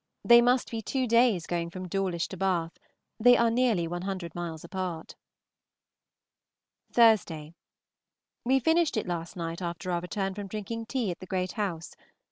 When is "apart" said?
4.63-5.13